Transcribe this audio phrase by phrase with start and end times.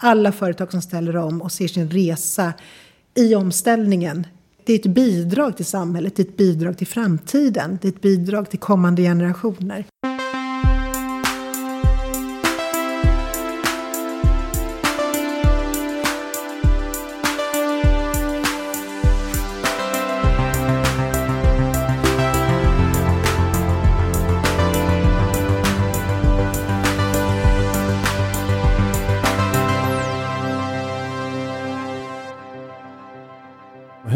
[0.00, 2.52] alla företag som ställer om och ser sin resa
[3.14, 4.26] i omställningen.
[4.64, 8.00] Det är ett bidrag till samhället, det är ett bidrag till framtiden, det är ett
[8.00, 9.84] bidrag till kommande generationer.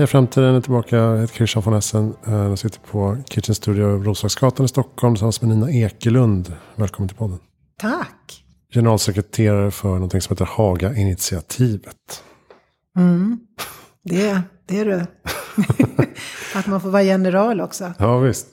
[0.04, 0.96] Hej framtiden är tillbaka.
[0.96, 2.14] Jag heter Christian von Essen.
[2.26, 6.52] Eh, jag sitter på Kitchen Studio Roslagsgatan i Stockholm tillsammans med Nina Ekelund.
[6.74, 7.38] Välkommen till podden.
[7.78, 8.44] Tack.
[8.74, 12.22] Generalsekreterare för någonting som heter Haga-initiativet.
[12.96, 13.38] Mm.
[14.02, 15.06] Det, det är du.
[16.58, 17.92] att man får vara general också.
[17.98, 18.46] Ja visst.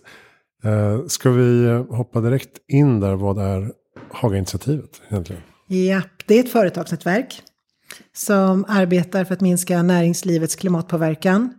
[0.63, 3.15] Eh, ska vi hoppa direkt in där?
[3.15, 3.71] Vad är
[4.11, 5.41] Haga-initiativet egentligen?
[5.67, 7.43] Ja, det är ett företagsnätverk
[8.13, 11.53] som arbetar för att minska näringslivets klimatpåverkan.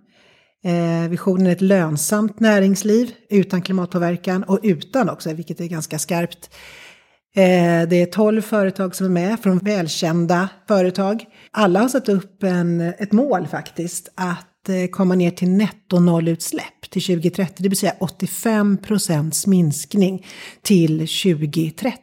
[0.65, 6.51] Eh, visionen är ett lönsamt näringsliv utan klimatpåverkan och utan också, vilket är ganska skarpt.
[7.35, 11.25] Eh, det är tolv företag som är med från välkända företag.
[11.51, 17.03] Alla har satt upp en, ett mål faktiskt att eh, komma ner till netto-nollutsläpp till
[17.03, 20.27] 2030, det vill säga 85 procents minskning
[20.63, 21.99] till 2030.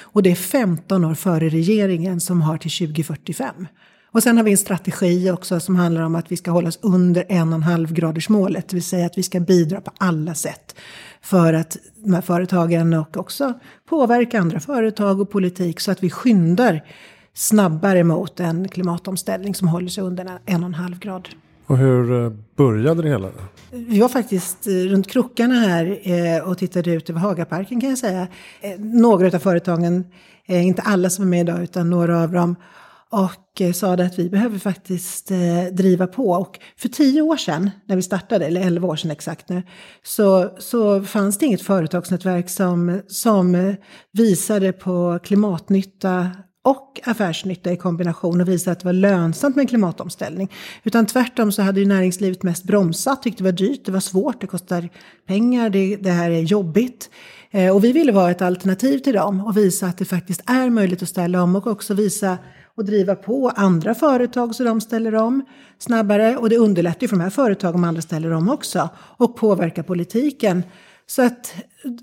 [0.00, 3.66] Och det är 15 år före regeringen som har till 2045.
[4.10, 6.78] Och sen har vi en strategi också som handlar om att vi ska hålla oss
[6.82, 8.68] under en och en halv graders målet.
[8.68, 10.74] Det vill säga att vi ska bidra på alla sätt
[11.22, 13.54] för att de här företagen och också
[13.88, 16.84] påverka andra företag och politik så att vi skyndar
[17.34, 21.28] snabbare mot en klimatomställning som håller sig under en och en halv grad.
[21.68, 23.28] Och hur eh, började det hela?
[23.70, 27.98] Vi var faktiskt eh, runt krokarna här eh, och tittade ut över Hagaparken kan jag
[27.98, 28.28] säga.
[28.78, 30.04] Några av företagen,
[30.46, 32.56] inte alla som är med idag utan några av dem,
[33.10, 35.30] och sa att vi behöver faktiskt
[35.72, 36.30] driva på.
[36.30, 39.62] Och för tio år sedan, när vi startade, eller elva år sedan exakt nu,
[40.02, 43.74] så, så fanns det inget företagsnätverk som, som
[44.12, 46.30] visade på klimatnytta
[46.68, 50.52] och affärsnytta i kombination och visa att det var lönsamt med en klimatomställning.
[50.84, 54.40] Utan tvärtom så hade ju näringslivet mest bromsat, tyckte det var dyrt, det var svårt,
[54.40, 54.88] det kostar
[55.26, 57.10] pengar, det, det här är jobbigt.
[57.50, 60.70] Eh, och vi ville vara ett alternativ till dem och visa att det faktiskt är
[60.70, 62.38] möjligt att ställa om och också visa
[62.74, 65.44] och driva på andra företag så de ställer om
[65.78, 66.36] snabbare.
[66.36, 68.88] Och det underlättar ju för de här företagen om andra ställer om också.
[68.96, 70.62] Och påverka politiken
[71.10, 71.54] så att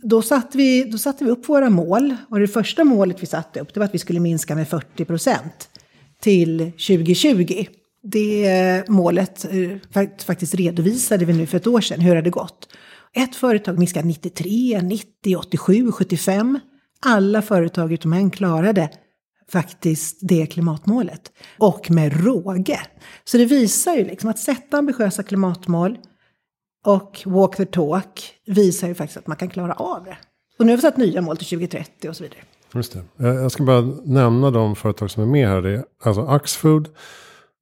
[0.03, 2.15] då satte, vi, då satte vi upp våra mål.
[2.29, 5.05] Och det första målet vi satte upp det var att vi skulle minska med 40
[5.05, 5.69] procent
[6.21, 7.65] till 2020.
[8.03, 11.99] Det målet eh, faktiskt redovisade vi nu för ett år sedan.
[11.99, 12.67] Hur har det gått?
[13.13, 16.59] Ett företag minskade 93, 90, 87, 75.
[17.05, 18.89] Alla företag utom en klarade
[19.51, 21.31] faktiskt det klimatmålet.
[21.57, 22.79] Och med råge.
[23.23, 25.97] Så det visar ju liksom att sätta ambitiösa klimatmål
[26.85, 30.17] och Walk the Talk visar ju faktiskt att man kan klara av det.
[30.59, 32.39] Och nu har vi satt nya mål till 2030 och så vidare.
[32.73, 33.27] Just det.
[33.27, 35.61] Eh, jag ska bara nämna de företag som är med här.
[35.61, 36.89] Det är alltså Axfood,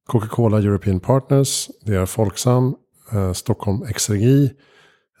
[0.06, 2.74] Coca-Cola European Partners, det är Folksam,
[3.12, 4.52] eh, Stockholm Exergi,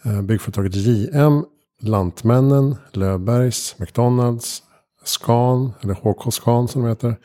[0.04, 1.44] eh, byggföretaget JM,
[1.80, 4.62] Lantmännen, Löfbergs, McDonalds,
[5.04, 7.16] Scan, eller HK Scan som de heter,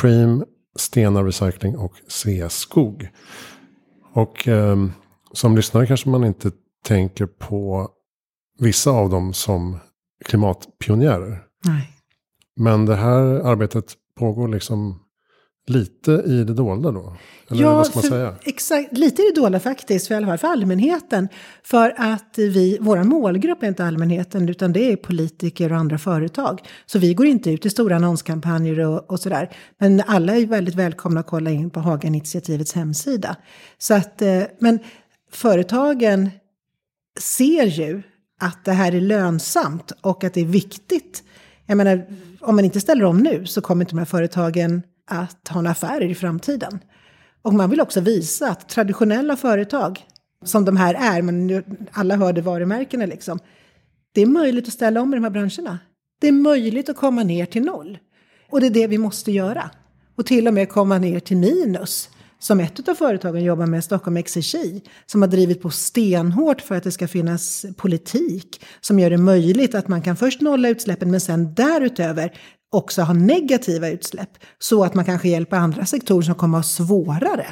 [0.00, 0.44] Preem,
[0.76, 3.08] Stena Recycling och Sveaskog.
[4.12, 4.76] Och eh,
[5.32, 6.50] som lyssnare kanske man inte
[6.84, 7.90] tänker på
[8.58, 9.78] vissa av dem som
[10.24, 11.42] klimatpionjärer.
[11.64, 11.92] Nej.
[12.56, 15.00] Men det här arbetet pågår liksom
[15.66, 17.16] lite i det dolda då?
[17.50, 18.34] Eller ja, vad ska man för, säga?
[18.44, 18.92] exakt.
[18.92, 21.28] Lite i det dolda faktiskt, för i alla fall för allmänheten.
[21.62, 26.60] För att vi, vår målgrupp är inte allmänheten, utan det är politiker och andra företag.
[26.86, 29.50] Så vi går inte ut i stora annonskampanjer och, och sådär.
[29.78, 33.36] Men alla är väldigt välkomna att kolla in på Haga-initiativets hemsida.
[33.78, 34.78] Så att, eh, men
[35.30, 36.30] företagen
[37.20, 38.02] ser ju
[38.40, 41.22] att det här är lönsamt och att det är viktigt.
[41.66, 42.06] Jag menar,
[42.40, 45.70] om man inte ställer om nu så kommer inte de här företagen att ha några
[45.70, 46.78] affärer i framtiden.
[47.42, 50.06] Och man vill också visa att traditionella företag,
[50.44, 53.38] som de här är, men alla hörde varumärkena liksom,
[54.12, 55.78] det är möjligt att ställa om i de här branscherna.
[56.20, 57.98] Det är möjligt att komma ner till noll.
[58.50, 59.70] Och det är det vi måste göra.
[60.16, 64.16] Och till och med komma ner till minus som ett av företagen jobbar med, Stockholm
[64.16, 69.18] Exergi, som har drivit på stenhårt för att det ska finnas politik som gör det
[69.18, 72.32] möjligt att man kan först nolla utsläppen men sen därutöver
[72.72, 76.86] också ha negativa utsläpp så att man kanske hjälper andra sektorer som kommer att ha
[76.86, 77.46] svårare.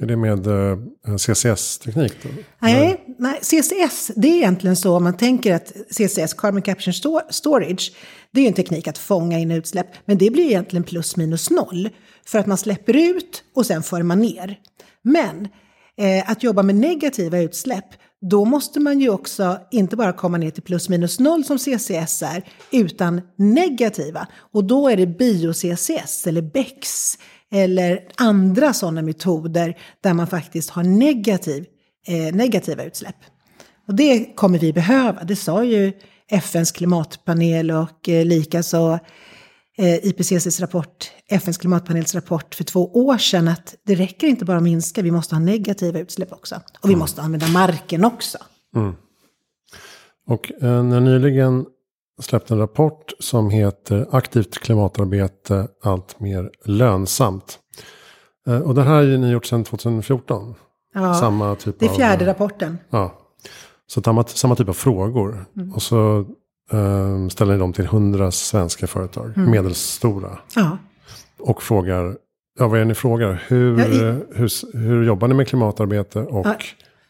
[0.00, 2.12] Är det med eh, CCS-teknik?
[2.58, 6.92] Nej, nej, CCS, det är egentligen så om man tänker att CCS, Carbon Capture
[7.30, 7.92] Storage,
[8.30, 11.88] det är en teknik att fånga in utsläpp, men det blir egentligen plus minus noll.
[12.26, 14.58] För att man släpper ut och sen för man ner.
[15.02, 15.48] Men
[15.96, 17.86] eh, att jobba med negativa utsläpp,
[18.20, 22.22] då måste man ju också inte bara komma ner till plus minus noll som CCS
[22.22, 24.26] är, utan negativa.
[24.52, 27.14] Och då är det bio-CCS eller BEX
[27.52, 31.64] eller andra sådana metoder där man faktiskt har negativ,
[32.06, 33.16] eh, negativa utsläpp.
[33.88, 35.92] Och det kommer vi behöva, det sa ju
[36.30, 38.98] FNs klimatpanel och eh, likaså
[39.78, 44.56] eh, IPCCs rapport, FNs klimatpanels rapport för två år sedan att det räcker inte bara
[44.56, 46.54] att minska, vi måste ha negativa utsläpp också.
[46.80, 46.98] Och vi mm.
[46.98, 48.38] måste använda marken också.
[48.76, 48.94] Mm.
[50.26, 51.66] Och eh, när nyligen
[52.18, 57.58] släppte en rapport som heter Aktivt klimatarbete allt mer lönsamt.
[58.48, 60.54] Eh, och det här har ni gjort sedan 2014.
[60.94, 62.78] Ja, samma typ det är fjärde av, rapporten.
[62.90, 63.14] Ja,
[63.86, 65.44] så samma, samma typ av frågor.
[65.56, 65.72] Mm.
[65.72, 66.24] Och så
[66.70, 69.50] um, ställer ni dem till hundra svenska företag, mm.
[69.50, 70.38] medelstora.
[70.56, 70.78] Ja.
[71.38, 72.16] Och frågar,
[72.58, 73.44] ja vad är det ni frågar?
[73.48, 73.98] Hur, ja, i,
[74.34, 76.56] hur, hur jobbar ni med klimatarbete och ja.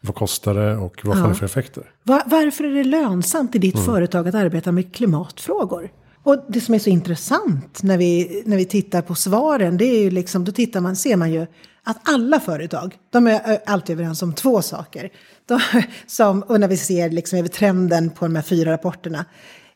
[0.01, 1.91] Vad kostar det och vad får ni för effekter?
[2.03, 3.85] Var, varför är det lönsamt i ditt mm.
[3.85, 5.91] företag att arbeta med klimatfrågor?
[6.23, 10.01] Och det som är så intressant när vi, när vi tittar på svaren, det är
[10.01, 11.47] ju liksom, då tittar man, ser man ju
[11.83, 15.09] att alla företag, de är alltid överens om två saker.
[15.45, 15.59] De,
[16.07, 19.25] som, och när vi ser liksom över trenden på de här fyra rapporterna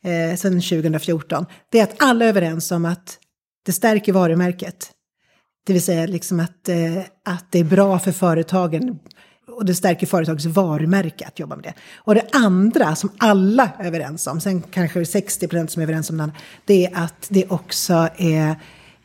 [0.04, 3.18] eh, sedan 2014, det är att alla är överens om att
[3.66, 4.92] det stärker varumärket.
[5.66, 9.00] Det vill säga liksom att, eh, att det är bra för företagen
[9.48, 11.74] och det stärker företagets varumärke att jobba med det.
[11.96, 16.10] Och det andra som alla är överens om, sen kanske 60 procent som är överens
[16.10, 16.32] om det
[16.66, 18.56] det är att det också är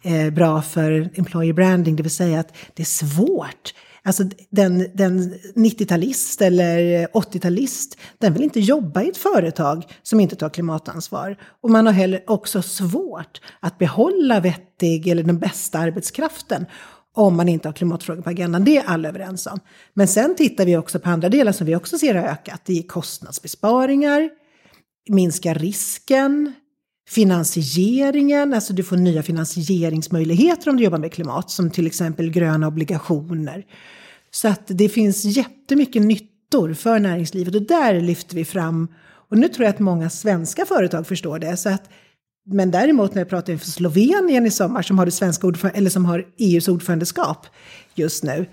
[0.03, 3.75] eh, bra för employer branding, det vill säga att det är svårt.
[4.03, 10.37] Alltså den, den 90-talist eller 80-talist, den vill inte jobba i ett företag som inte
[10.37, 11.37] tar klimatansvar.
[11.61, 16.67] Och man har heller också svårt att behålla vettig eller den bästa arbetskraften
[17.19, 18.65] om man inte har klimatfrågor på agendan.
[18.65, 19.61] Det är alla överens om.
[19.95, 22.61] Men sen tittar vi också på andra delar som vi också ser har ökat.
[22.65, 24.31] Det är kostnadsbesparingar,
[25.09, 26.53] minska risken,
[27.09, 32.67] finansieringen, alltså du får nya finansieringsmöjligheter om du jobbar med klimat, som till exempel gröna
[32.67, 33.67] obligationer.
[34.31, 38.89] Så att det finns jättemycket nyttor för näringslivet och där lyfter vi fram,
[39.31, 41.91] och nu tror jag att många svenska företag förstår det, så att
[42.51, 46.05] men däremot när jag pratar inför Slovenien i sommar som har, det svenska eller som
[46.05, 47.47] har EUs ordförandeskap
[47.95, 48.47] just nu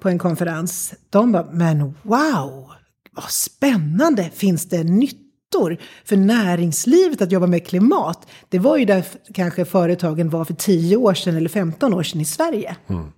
[0.00, 0.94] på en konferens.
[1.10, 2.70] De bara, men wow,
[3.12, 8.28] vad spännande, finns det nyttor för näringslivet att jobba med klimat?
[8.48, 9.04] Det var ju där
[9.34, 12.76] kanske företagen var för 10 år sedan eller 15 år sedan i Sverige.
[12.86, 13.12] Mm.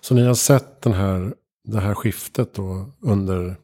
[0.00, 1.34] Så ni har sett den här,
[1.64, 3.56] det här skiftet då under,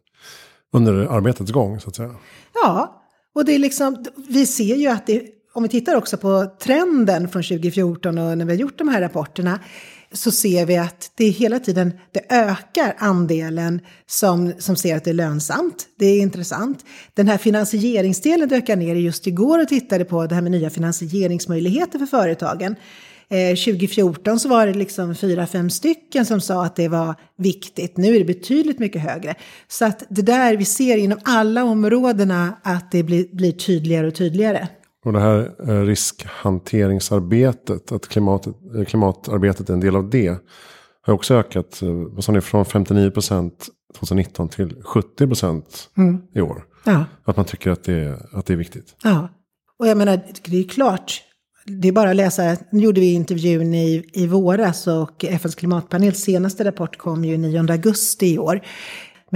[0.73, 2.15] under arbetets gång så att säga?
[2.55, 3.03] Ja,
[3.35, 7.29] och det är liksom, vi ser ju att det om vi tittar också på trenden
[7.29, 9.61] från 2014 och när vi har gjort de här rapporterna
[10.13, 15.11] så ser vi att det hela tiden det ökar andelen som, som ser att det
[15.11, 15.87] är lönsamt.
[15.99, 16.85] Det är intressant.
[17.15, 18.95] Den här finansieringsdelen ökar ner.
[18.95, 22.77] Just igår och tittade på det här med nya finansieringsmöjligheter för företagen.
[23.29, 27.97] Eh, 2014 så var det liksom fyra, fem stycken som sa att det var viktigt.
[27.97, 29.35] Nu är det betydligt mycket högre.
[29.69, 34.15] Så att det där vi ser inom alla områdena att det blir, blir tydligare och
[34.15, 34.69] tydligare.
[35.07, 40.39] Och det här eh, riskhanteringsarbetet, att klimatet, eh, klimatarbetet är en del av det.
[41.03, 46.23] Har också ökat, eh, vad sa ni, från 59 procent 2019 till 70 procent mm.
[46.35, 46.65] i år.
[46.85, 47.05] Ja.
[47.25, 48.97] Att man tycker att det, är, att det är viktigt.
[49.03, 49.29] Ja,
[49.79, 51.23] och jag menar, det är klart.
[51.67, 56.19] Det är bara att läsa, nu gjorde vi intervjun i, i våras och FNs klimatpanels
[56.19, 58.61] senaste rapport kom ju 9 augusti i år.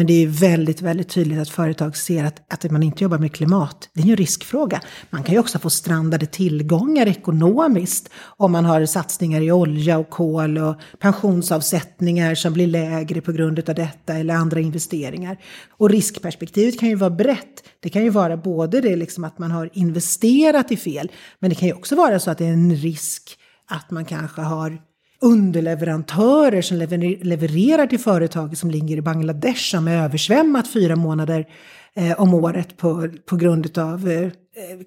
[0.01, 3.33] Men det är väldigt, väldigt tydligt att företag ser att, att man inte jobbar med
[3.33, 4.81] klimat, det är ju en riskfråga.
[5.11, 10.11] Man kan ju också få strandade tillgångar ekonomiskt om man har satsningar i olja och
[10.11, 15.39] kol och pensionsavsättningar som blir lägre på grund av detta eller andra investeringar.
[15.71, 17.65] Och riskperspektivet kan ju vara brett.
[17.81, 21.57] Det kan ju vara både det liksom att man har investerat i fel, men det
[21.57, 23.39] kan ju också vara så att det är en risk
[23.69, 24.79] att man kanske har
[25.21, 26.79] underleverantörer som
[27.23, 31.47] levererar till företag som ligger i Bangladesh som är översvämmat fyra månader
[31.95, 34.31] eh, om året på, på grund av eh,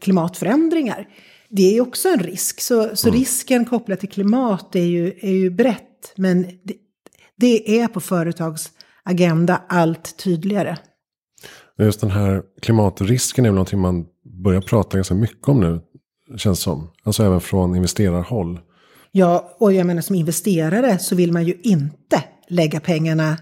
[0.01, 1.07] klimatförändringar.
[1.49, 2.61] Det är också en risk.
[2.61, 3.19] Så, så mm.
[3.19, 6.13] risken kopplat till klimat är ju, är ju brett.
[6.15, 6.75] Men det,
[7.37, 8.71] det är på företags
[9.03, 10.77] agenda allt tydligare.
[11.79, 14.05] Just den här klimatrisken är väl någonting man
[14.43, 15.81] börjar prata ganska mycket om nu.
[16.37, 16.89] Känns som.
[17.03, 18.59] Alltså även från investerarhåll.
[19.15, 23.37] Ja, och jag menar som investerare så vill man ju inte lägga pengarna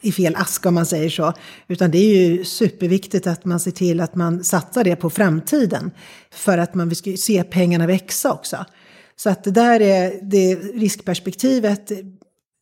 [0.00, 1.32] i fel aska om man säger så.
[1.68, 5.90] Utan det är ju superviktigt att man ser till att man satsar det på framtiden.
[6.30, 8.64] För att man vill se pengarna växa också.
[9.16, 11.92] Så att det där är det riskperspektivet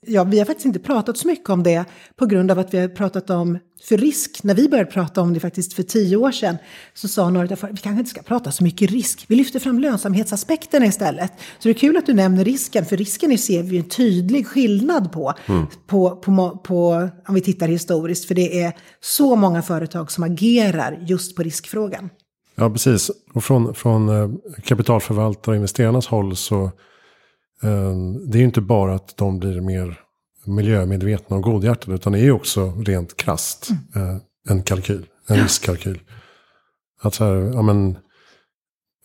[0.07, 1.85] Ja, vi har faktiskt inte pratat så mycket om det
[2.17, 4.43] på grund av att vi har pratat om för risk.
[4.43, 6.57] När vi började prata om det faktiskt för tio år sedan
[6.95, 9.25] så sa några att vi kanske inte ska prata så mycket risk.
[9.29, 11.33] Vi lyfter fram lönsamhetsaspekterna istället.
[11.59, 15.13] Så det är kul att du nämner risken, för risken ser vi en tydlig skillnad
[15.13, 15.67] på, mm.
[15.87, 18.25] på, på, på, om vi tittar historiskt.
[18.25, 22.11] För det är så många företag som agerar just på riskfrågan.
[22.55, 23.11] Ja, precis.
[23.35, 24.31] Och från, från eh,
[24.65, 26.71] kapitalförvaltare och investerarnas håll så
[28.27, 30.01] det är ju inte bara att de blir mer
[30.45, 31.95] miljömedvetna och godhjärtade.
[31.95, 34.21] Utan det är ju också rent krast mm.
[34.49, 36.01] en kalkyl, en riskkalkyl.
[37.01, 37.99] Att så här, ja men,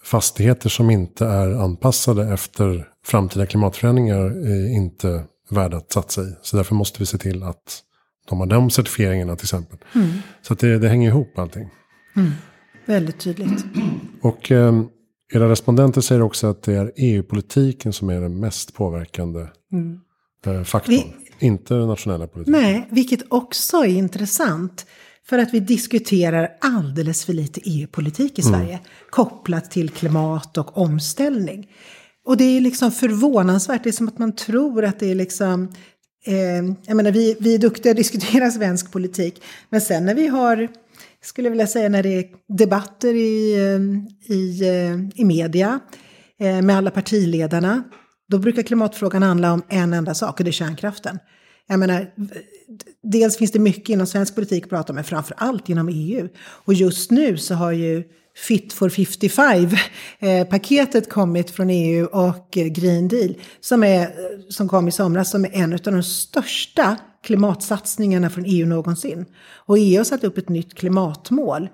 [0.04, 6.36] fastigheter som inte är anpassade efter framtida klimatförändringar är inte värda att satsa i.
[6.42, 7.84] Så därför måste vi se till att
[8.30, 9.78] de har de certifieringarna till exempel.
[9.96, 10.10] Mm.
[10.42, 11.70] Så att det, det hänger ihop allting.
[12.16, 12.32] Mm.
[12.86, 13.66] Väldigt tydligt.
[14.22, 14.84] Och eh,
[15.36, 20.00] era respondenter säger också att det är EU-politiken som är den mest påverkande mm.
[20.46, 20.96] Eh, faktorn.
[20.96, 21.14] Vi,
[21.46, 22.62] inte den nationella politiken.
[22.62, 24.86] Nej, vilket också är intressant.
[25.26, 28.54] För att vi diskuterar alldeles för lite EU-politik i mm.
[28.54, 28.74] Sverige.
[28.74, 28.86] Mm.
[29.10, 31.68] Kopplat till klimat och omställning.
[32.26, 33.84] Och det är liksom förvånansvärt.
[33.84, 35.72] Det är som att man tror att det är liksom...
[36.26, 39.42] Eh, jag menar, vi, vi är duktiga att diskutera svensk politik.
[39.70, 40.70] Men sen när vi har
[41.24, 42.26] skulle jag vilja säga när det är
[42.58, 43.80] debatter i, eh,
[44.36, 45.80] i, eh, i media
[46.40, 47.84] eh, med alla partiledarna.
[48.28, 51.20] Då brukar klimatfrågan handla om en enda sak och det är kärnkraften.
[51.68, 52.08] Jag menar,
[53.04, 56.28] dels finns det mycket inom svensk politik att prata om, men framför allt inom EU.
[56.38, 58.04] Och just nu så har ju
[58.36, 64.10] Fit for 55-paketet kommit från EU och Green Deal som, är,
[64.50, 69.26] som kom i somras som är en av de största klimatsatsningarna från EU någonsin.
[69.56, 71.70] Och EU har satt upp ett nytt klimatmål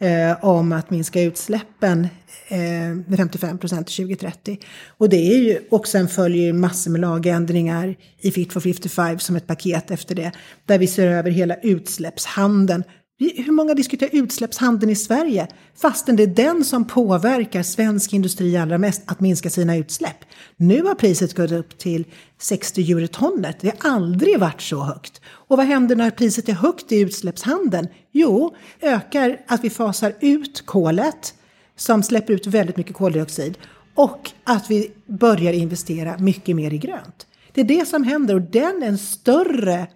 [0.00, 2.08] eh, om att minska utsläppen
[2.48, 2.58] eh,
[3.06, 4.58] med 55 procent till 2030.
[4.88, 9.36] Och det är ju, och sen följer massor med lagändringar i Fit for 55 som
[9.36, 10.32] ett paket efter det,
[10.66, 12.84] där vi ser över hela utsläppshandeln
[13.18, 15.48] hur många diskuterar utsläppshandeln i Sverige?
[15.76, 20.16] Fastän det är den som påverkar svensk industri allra mest att minska sina utsläpp.
[20.56, 22.04] Nu har priset gått upp till
[22.38, 23.56] 60 euro tonnet.
[23.60, 25.20] Det har aldrig varit så högt.
[25.26, 27.88] Och vad händer när priset är högt i utsläppshandeln?
[28.12, 31.34] Jo, ökar att vi fasar ut kolet
[31.76, 33.58] som släpper ut väldigt mycket koldioxid
[33.94, 37.26] och att vi börjar investera mycket mer i grönt.
[37.52, 39.86] Det är det som händer och den är en större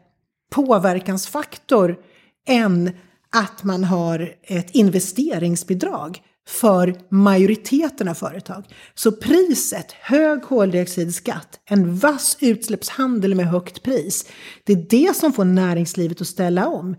[0.50, 1.97] påverkansfaktor
[2.49, 2.91] än
[3.37, 8.64] att man har ett investeringsbidrag för majoriteten av företag.
[8.94, 14.26] Så priset, hög koldioxidskatt, en vass utsläppshandel med högt pris,
[14.64, 16.96] det är det som får näringslivet att ställa om.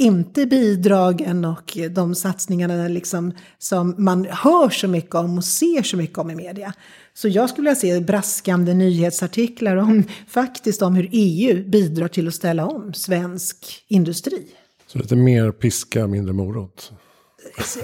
[0.00, 5.96] Inte bidragen och de satsningarna liksom som man hör så mycket om och ser så
[5.96, 6.72] mycket om i media.
[7.14, 12.34] Så jag skulle vilja se braskande nyhetsartiklar om faktiskt om hur EU bidrar till att
[12.34, 14.46] ställa om svensk industri.
[14.92, 16.92] Så lite mer piska, mindre morot?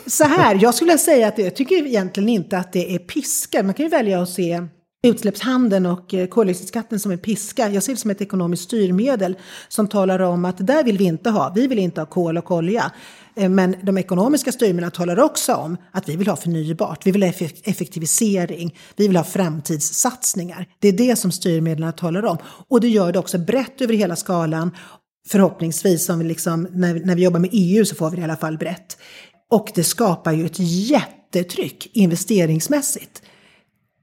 [0.06, 3.62] Så här, jag skulle säga att jag tycker egentligen inte att det är piska.
[3.62, 4.62] Man kan ju välja att se
[5.04, 7.68] utsläppshandeln och eh, koldioxidskatten som en piska.
[7.68, 9.36] Jag ser det som ett ekonomiskt styrmedel
[9.68, 11.52] som talar om att det där vill vi inte ha.
[11.54, 12.92] Vi vill inte ha kol och olja.
[13.36, 17.22] Eh, men de ekonomiska styrmedlen talar också om att vi vill ha förnybart, vi vill
[17.22, 17.32] ha
[17.64, 20.66] effektivisering, vi vill ha framtidssatsningar.
[20.78, 22.38] Det är det som styrmedlen talar om.
[22.68, 24.70] Och det gör det också brett över hela skalan
[25.28, 28.24] förhoppningsvis, om vi liksom, när, när vi jobbar med EU så får vi det i
[28.24, 28.96] alla fall brett.
[29.50, 33.22] Och det skapar ju ett jättetryck investeringsmässigt.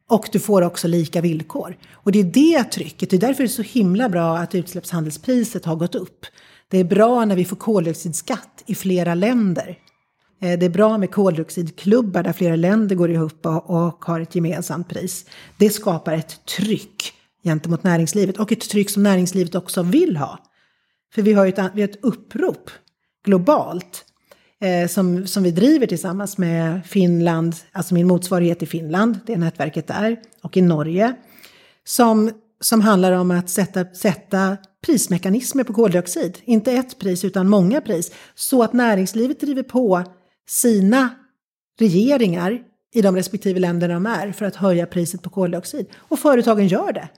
[0.09, 1.77] Och du får också lika villkor.
[1.91, 5.65] Och det är det trycket, det är därför det är så himla bra att utsläppshandelspriset
[5.65, 6.25] har gått upp.
[6.69, 9.77] Det är bra när vi får koldioxidskatt i flera länder.
[10.41, 14.89] Eh, det är bra med koldioxidklubbar där flera länder går ihop och har ett gemensamt
[14.89, 15.25] pris.
[15.57, 17.13] Det skapar ett tryck
[17.43, 20.39] gentemot näringslivet och ett tryck som näringslivet också vill ha.
[21.13, 22.69] För vi har ju ett, vi har ett upprop
[23.25, 24.05] globalt
[24.61, 29.37] eh, som, som vi driver tillsammans med Finland, alltså min motsvarighet i Finland, det är
[29.37, 31.13] nätverket där, och i Norge.
[31.83, 36.37] Som, som handlar om att sätta, sätta prismekanismer på koldioxid.
[36.43, 38.11] Inte ett pris utan många pris.
[38.35, 40.03] Så att näringslivet driver på
[40.47, 41.09] sina
[41.79, 42.61] regeringar
[42.93, 45.85] i de respektive länderna de är för att höja priset på koldioxid.
[45.95, 47.09] Och företagen gör det.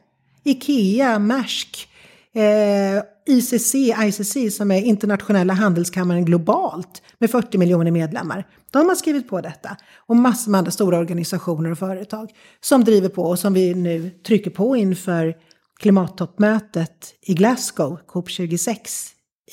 [0.43, 1.87] Ikea, Maersk,
[2.35, 3.03] eh,
[3.35, 8.47] ICC, ICC som är internationella handelskammaren globalt med 40 miljoner medlemmar.
[8.71, 9.77] De har skrivit på detta.
[10.07, 14.09] Och massor med andra stora organisationer och företag som driver på och som vi nu
[14.09, 15.35] trycker på inför
[15.79, 18.77] klimattoppmötet i Glasgow, COP26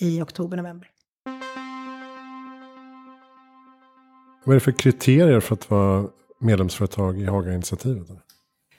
[0.01, 0.89] i oktober-november.
[4.45, 6.09] Vad är det för kriterier för att vara
[6.41, 8.09] medlemsföretag i Haga-initiativet?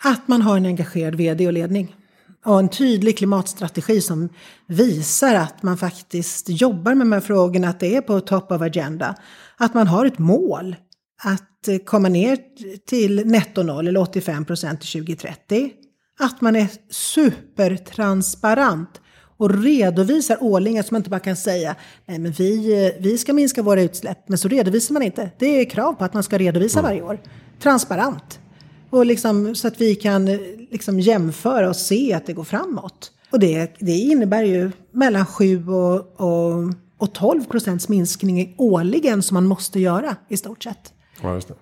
[0.03, 1.95] Att man har en engagerad vd och ledning.
[2.45, 4.29] Och en tydlig klimatstrategi som
[4.67, 8.61] visar att man faktiskt jobbar med de här frågorna, att det är på top of
[8.61, 9.15] agenda.
[9.57, 10.75] Att man har ett mål
[11.23, 12.37] att komma ner
[12.85, 15.71] till netto noll eller 85 procent till 2030.
[16.19, 19.01] Att man är supertransparent
[19.37, 23.61] och redovisar årligen så man inte bara kan säga nej men vi, vi ska minska
[23.61, 25.31] våra utsläpp, men så redovisar man inte.
[25.39, 27.19] Det är krav på att man ska redovisa varje år.
[27.59, 28.40] Transparent.
[28.91, 30.25] Och liksom, så att vi kan
[30.71, 33.11] liksom jämföra och se att det går framåt.
[33.31, 39.35] Och det, det innebär ju mellan 7 och, och, och 12 procents minskning årligen som
[39.35, 40.93] man måste göra i stort sett.
[41.21, 41.53] Ja, just det.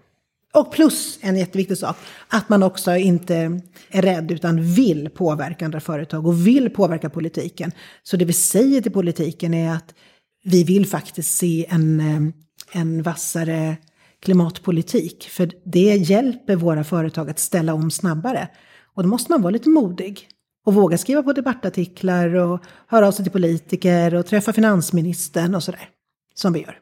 [0.53, 1.95] Och plus en jätteviktig sak,
[2.27, 7.71] att man också inte är rädd utan vill påverka andra företag och vill påverka politiken.
[8.03, 9.95] Så det vi säger till politiken är att
[10.43, 13.77] vi vill faktiskt se en, eh, en vassare
[14.21, 15.29] klimatpolitik.
[15.29, 18.47] För det hjälper våra företag att ställa om snabbare.
[18.95, 20.27] Och då måste man vara lite modig.
[20.65, 25.63] Och våga skriva på debattartiklar och höra av sig till politiker och träffa finansministern och
[25.63, 25.89] sådär.
[26.35, 26.79] Som vi gör.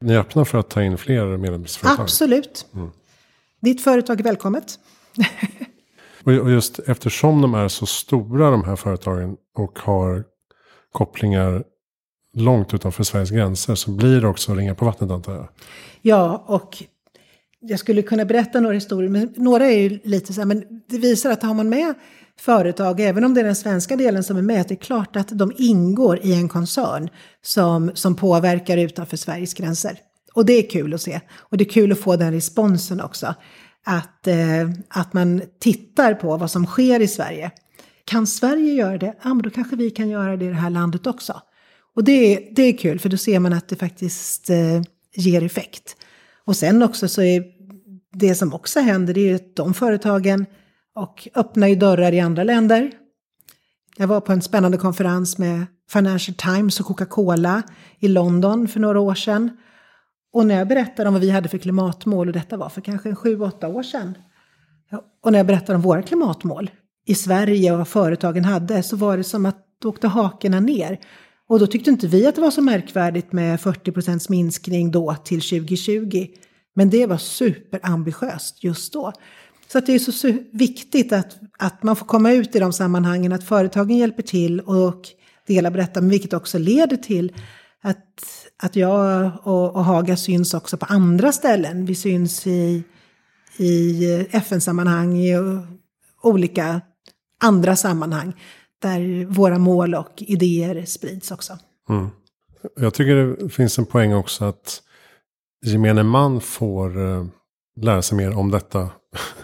[0.00, 2.02] Ni är öppna för att ta in fler medlemsföretag?
[2.02, 2.66] Absolut.
[2.74, 2.90] Mm.
[3.60, 4.78] Ditt företag är välkommet.
[6.24, 10.24] och just eftersom de är så stora de här företagen och har
[10.92, 11.64] kopplingar
[12.36, 15.48] långt utanför Sveriges gränser så blir det också ringar på vattnet antar jag.
[16.02, 16.84] Ja, och
[17.60, 20.98] jag skulle kunna berätta några historier, men några är ju lite så här, men det
[20.98, 21.94] visar att har man med
[22.40, 25.28] företag, även om det är den svenska delen som är med, det är klart att
[25.28, 27.08] de ingår i en koncern
[27.42, 29.98] som, som påverkar utanför Sveriges gränser.
[30.34, 31.20] Och det är kul att se.
[31.34, 33.34] Och det är kul att få den responsen också.
[33.84, 37.50] Att, eh, att man tittar på vad som sker i Sverige.
[38.04, 39.14] Kan Sverige göra det?
[39.22, 41.40] Ja, men då kanske vi kan göra det i det här landet också.
[41.96, 44.82] Och det, det är kul, för då ser man att det faktiskt eh,
[45.14, 45.96] ger effekt.
[46.44, 47.44] Och sen också så är
[48.12, 50.46] det som också händer, det är ju att de företagen
[50.94, 52.92] och öppnar ju dörrar i andra länder.
[53.96, 57.62] Jag var på en spännande konferens med Financial Times och Coca-Cola
[57.98, 59.56] i London för några år sedan.
[60.32, 63.14] Och när jag berättade om vad vi hade för klimatmål, och detta var för kanske
[63.14, 64.14] sju, åtta år sedan.
[65.22, 66.70] Och när jag berättade om våra klimatmål
[67.06, 70.98] i Sverige och vad företagen hade, så var det som att då åkte hakorna ner.
[71.48, 75.14] Och då tyckte inte vi att det var så märkvärdigt med 40 procents minskning då
[75.24, 76.26] till 2020.
[76.74, 79.12] Men det var superambitiöst just då.
[79.72, 83.32] Så att det är så viktigt att, att man får komma ut i de sammanhangen,
[83.32, 85.02] att företagen hjälper till och
[85.46, 87.32] delar på detta, men vilket också leder till
[87.82, 91.86] att, att jag och, och Haga syns också på andra ställen.
[91.86, 92.84] Vi syns i,
[93.56, 95.36] i FN-sammanhang, i
[96.22, 96.80] olika
[97.40, 98.32] andra sammanhang
[98.82, 101.58] där våra mål och idéer sprids också.
[101.88, 102.08] Mm.
[102.76, 104.82] Jag tycker det finns en poäng också att
[105.66, 107.26] gemene man får uh,
[107.80, 108.88] lära sig mer om detta.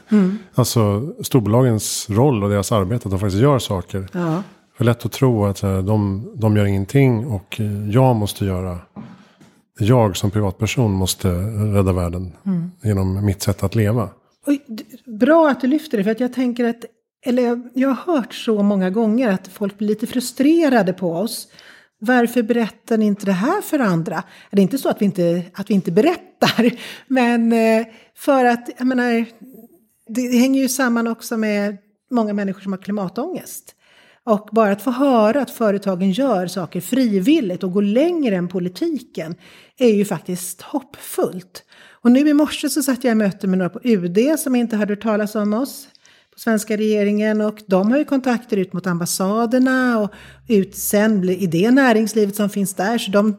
[0.09, 0.39] Mm.
[0.55, 4.09] alltså storbolagens roll och deras arbete, att de faktiskt gör saker.
[4.13, 4.43] Ja.
[4.77, 8.79] För lätt att tro att uh, de, de gör ingenting och uh, jag måste göra.
[9.79, 11.29] Jag som privatperson måste
[11.75, 12.71] rädda världen mm.
[12.83, 14.09] genom mitt sätt att leva.
[14.47, 14.53] Och,
[15.07, 16.85] bra att du lyfter det, för att jag tänker att
[17.25, 21.49] eller jag har hört så många gånger att folk blir lite frustrerade på oss.
[21.99, 24.23] Varför berättar ni inte det här för andra?
[24.51, 26.71] Det är inte så att vi inte, att vi inte berättar,
[27.07, 29.25] men eh, för att, jag menar,
[30.09, 31.77] det hänger ju samman också med
[32.11, 33.75] många människor som har klimatångest.
[34.25, 39.35] Och bara att få höra att företagen gör saker frivilligt och går längre än politiken
[39.79, 41.65] är ju faktiskt hoppfullt.
[41.91, 44.77] Och nu i morse så satt jag i möte med några på UD som inte
[44.77, 45.89] hade hört talas om oss
[46.33, 50.11] på svenska regeringen och de har ju kontakter ut mot ambassaderna och
[50.49, 52.99] ut sen i det näringslivet som finns där.
[52.99, 53.37] Så de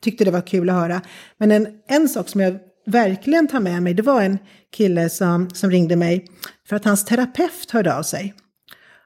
[0.00, 1.00] tyckte det var kul att höra.
[1.38, 4.38] Men en, en sak som jag verkligen tar med mig, det var en
[4.76, 6.26] kille som, som ringde mig
[6.68, 8.34] för att hans terapeut hörde av sig.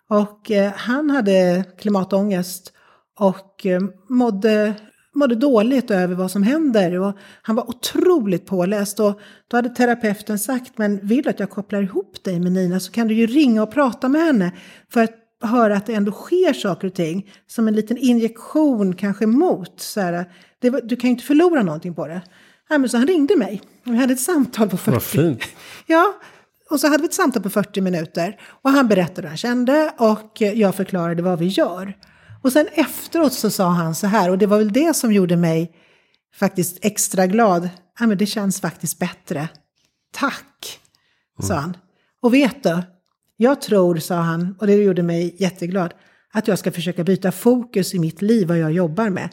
[0.09, 2.73] Och eh, han hade klimatångest
[3.19, 4.75] och eh, mådde
[5.21, 10.39] mådde dåligt över vad som händer och han var otroligt påläst och då hade terapeuten
[10.39, 13.27] sagt men vill du att jag kopplar ihop dig med Nina så kan du ju
[13.27, 14.53] ringa och prata med henne
[14.93, 19.27] för att höra att det ändå sker saker och ting som en liten injektion kanske
[19.27, 20.25] mot så här,
[20.61, 22.23] det, du kan ju inte förlora någonting på det.
[22.69, 25.43] Ja, men så han ringde mig vi hade ett samtal på 40 Vad fint.
[25.87, 26.15] ja,
[26.71, 29.93] och så hade vi ett samtal på 40 minuter och han berättade hur han kände
[29.99, 31.97] och jag förklarade vad vi gör.
[32.43, 35.37] Och sen efteråt så sa han så här, och det var väl det som gjorde
[35.37, 35.73] mig
[36.35, 37.69] faktiskt extra glad.
[38.01, 39.49] Ja, men det känns faktiskt bättre.
[40.13, 40.81] Tack,
[41.39, 41.49] mm.
[41.49, 41.77] sa han.
[42.23, 42.83] Och vet du,
[43.37, 45.95] jag tror, sa han, och det gjorde mig jätteglad,
[46.33, 49.29] att jag ska försöka byta fokus i mitt liv, vad jag jobbar med.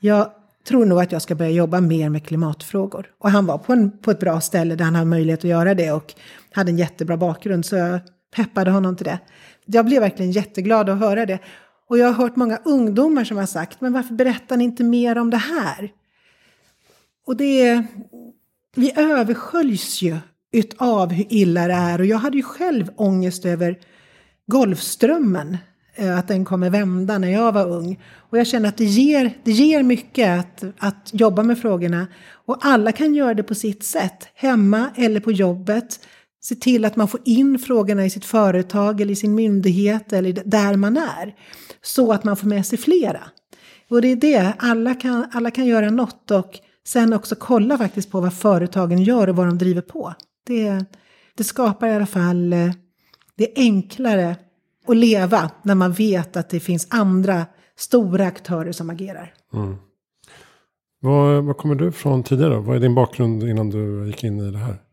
[0.00, 0.30] jag
[0.68, 3.06] tror nog att jag ska börja jobba mer med klimatfrågor.
[3.18, 5.74] Och han var på, en, på ett bra ställe där han hade möjlighet att göra
[5.74, 6.14] det och
[6.52, 8.00] hade en jättebra bakgrund så jag
[8.36, 9.18] peppade honom till det.
[9.64, 11.38] Jag blev verkligen jätteglad att höra det.
[11.94, 15.18] Och jag har hört många ungdomar som har sagt, men varför berättar ni inte mer
[15.18, 15.92] om det här?
[17.26, 17.84] Och det
[18.76, 20.16] vi översköljs ju
[20.52, 23.78] utav hur illa det är och jag hade ju själv ångest över
[24.46, 25.56] Golfströmmen,
[25.94, 28.00] eh, att den kommer vända när jag var ung.
[28.16, 32.06] Och jag känner att det ger, det ger mycket att, att jobba med frågorna.
[32.46, 36.00] Och alla kan göra det på sitt sätt, hemma eller på jobbet.
[36.44, 40.42] Se till att man får in frågorna i sitt företag eller i sin myndighet eller
[40.44, 41.34] där man är.
[41.82, 43.20] Så att man får med sig flera.
[43.90, 48.10] Och det är det, alla kan, alla kan göra något och sen också kolla faktiskt
[48.10, 50.14] på vad företagen gör och vad de driver på.
[50.46, 50.84] Det,
[51.36, 52.70] det skapar i alla fall, eh,
[53.36, 54.36] det är enklare
[54.86, 59.34] att leva när man vet att det finns andra stora aktörer som agerar.
[59.54, 59.76] Mm.
[61.00, 62.58] Var, var kommer du från tidigare?
[62.58, 64.83] Vad är din bakgrund innan du gick in i det här?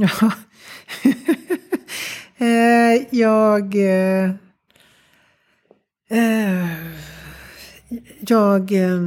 [0.00, 0.32] Ja,
[2.46, 3.74] eh, jag...
[3.74, 4.30] Eh,
[6.10, 6.66] eh
[8.20, 9.00] jag eh,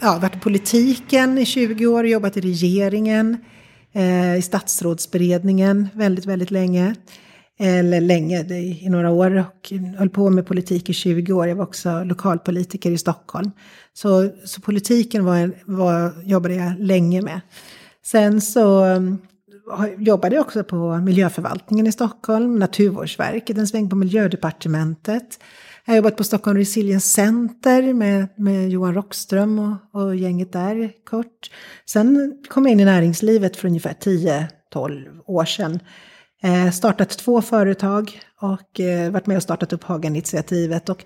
[0.00, 3.36] ja, varit i politiken i 20 år, jobbat i regeringen,
[3.92, 6.94] eh, i statsrådsberedningen väldigt, väldigt länge.
[7.58, 11.48] Eller länge, det, i några år och höll på med politik i 20 år.
[11.48, 13.50] Jag var också lokalpolitiker i Stockholm.
[13.92, 17.40] Så, så politiken var, var, jobbade jag länge med.
[18.04, 19.18] Sen så um,
[19.98, 25.38] jobbade jag också på miljöförvaltningen i Stockholm, Naturvårdsverket, en sväng på miljödepartementet.
[25.84, 30.92] Jag har jobbat på Stockholm Resilience Center med, med Johan Rockström och, och gänget där
[31.04, 31.50] kort.
[31.86, 33.92] Sen kom jag in i näringslivet för ungefär
[34.74, 35.80] 10-12 år sedan.
[36.42, 40.88] Eh, startat två företag och eh, varit med och startat upp Haga-initiativet.
[40.88, 41.04] Och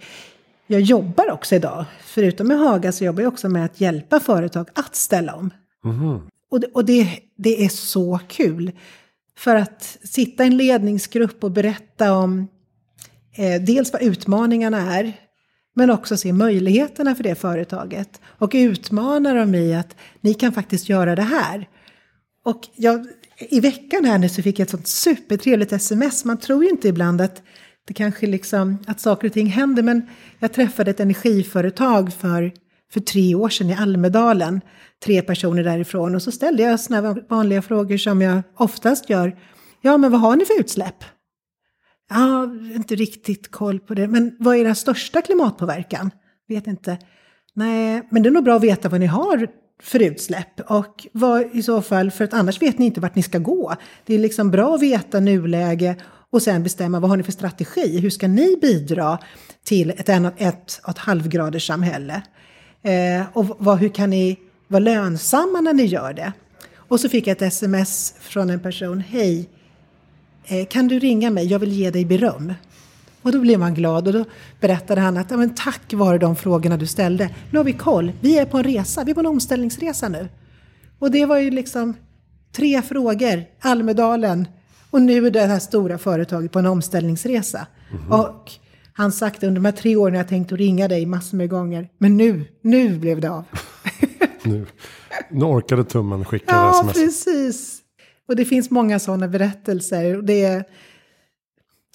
[0.66, 4.68] jag jobbar också idag, förutom med Haga så jobbar jag också med att hjälpa företag
[4.74, 5.50] att ställa om.
[5.84, 6.20] Mm.
[6.50, 8.72] Och, det, och det, det är så kul.
[9.38, 12.48] För att sitta i en ledningsgrupp och berätta om
[13.36, 15.12] eh, dels vad utmaningarna är,
[15.74, 18.20] men också se möjligheterna för det företaget.
[18.24, 21.68] Och utmana dem i att ni kan faktiskt göra det här.
[22.44, 23.06] Och jag,
[23.38, 26.24] i veckan här nu så fick jag ett sånt supertrevligt sms.
[26.24, 27.42] Man tror ju inte ibland att
[27.86, 29.82] det kanske liksom, att saker och ting händer.
[29.82, 32.52] Men jag träffade ett energiföretag för,
[32.92, 34.60] för tre år sedan i Almedalen.
[35.04, 36.14] Tre personer därifrån.
[36.14, 39.36] Och så ställde jag sådana vanliga frågor som jag oftast gör.
[39.80, 41.04] Ja, men vad har ni för utsläpp?
[42.10, 42.44] Ja,
[42.74, 44.08] inte riktigt koll på det.
[44.08, 46.10] Men vad är era största klimatpåverkan?
[46.48, 46.98] Vet inte.
[47.54, 49.48] Nej, men det är nog bra att veta vad ni har
[49.82, 53.22] för utsläpp och vad i så fall, för att annars vet ni inte vart ni
[53.22, 53.74] ska gå.
[54.06, 55.96] Det är liksom bra att veta nuläge
[56.30, 58.00] och sen bestämma vad har ni för strategi?
[58.00, 59.18] Hur ska ni bidra
[59.64, 62.22] till ett, ett, ett, ett halvgraders samhälle?
[62.82, 66.32] Eh, och vad, hur kan ni vara lönsamma när ni gör det?
[66.76, 69.00] Och så fick jag ett sms från en person.
[69.00, 69.48] Hej,
[70.48, 72.54] Eh, kan du ringa mig, jag vill ge dig beröm.
[73.22, 74.24] Och då blev man glad och då
[74.60, 78.38] berättade han att men tack vare de frågorna du ställde, nu har vi koll, vi
[78.38, 80.28] är på en resa, vi är på en omställningsresa nu.
[80.98, 81.94] Och det var ju liksom
[82.52, 84.48] tre frågor, Almedalen
[84.90, 87.66] och nu är det här stora företaget på en omställningsresa.
[87.90, 88.20] Mm -hmm.
[88.20, 88.52] Och
[88.96, 91.88] han sagt under de här tre åren jag tänkt att ringa dig massor med gånger,
[91.98, 93.44] men nu, nu blev det av.
[94.42, 94.66] nu,
[95.30, 96.96] nu orkade tummen skicka ja, sms.
[96.96, 97.82] Ja, precis.
[98.28, 100.22] Och det finns många sådana berättelser.
[100.22, 100.64] Det är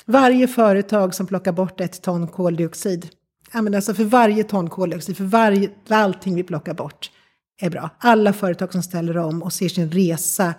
[0.06, 3.10] varje företag som plockar bort ett ton koldioxid.
[3.52, 7.12] alltså för varje ton koldioxid, för, varje, för allting vi plockar bort
[7.62, 7.90] är bra.
[7.98, 10.54] Alla företag som ställer om och ser sin resa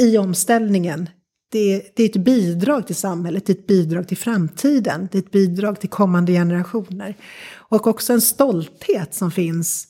[0.00, 1.08] i omställningen.
[1.48, 5.22] Det, det är ett bidrag till samhället, det är ett bidrag till framtiden, det är
[5.22, 7.16] ett bidrag till kommande generationer.
[7.54, 9.86] Och också en stolthet som finns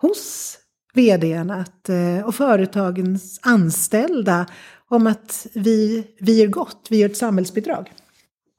[0.00, 0.58] hos
[0.94, 4.46] vdn att, eh, och företagens anställda
[4.88, 7.92] om att vi, vi gör gott, vi gör ett samhällsbidrag.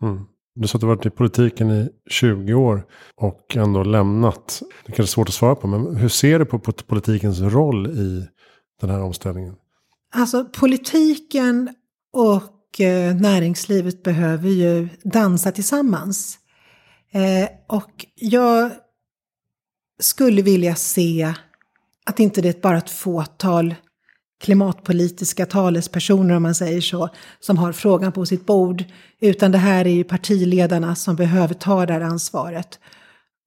[0.01, 0.25] Mm.
[0.55, 4.61] Du sa att du varit i politiken i 20 år och ändå lämnat.
[4.85, 8.27] Det kanske är svårt att svara på, men hur ser du på politikens roll i
[8.81, 9.55] den här omställningen?
[10.15, 11.69] Alltså politiken
[12.13, 16.37] och eh, näringslivet behöver ju dansa tillsammans.
[17.11, 18.71] Eh, och jag
[19.99, 21.33] skulle vilja se
[22.05, 23.75] att inte det är bara ett fåtal
[24.43, 28.83] klimatpolitiska talespersoner, om man säger så, som har frågan på sitt bord.
[29.21, 32.79] Utan det här är ju partiledarna som behöver ta det här ansvaret.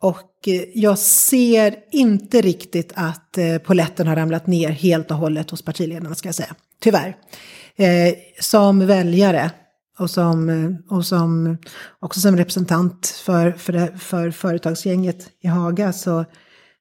[0.03, 5.51] Och eh, jag ser inte riktigt att eh, poletten har ramlat ner helt och hållet
[5.51, 6.55] hos partiledarna, ska jag säga.
[6.81, 7.17] Tyvärr.
[7.79, 9.51] Eh, som väljare
[9.99, 11.59] och som, eh, och som
[12.01, 16.25] också som representant för, för, det, för företagsgänget i Haga så,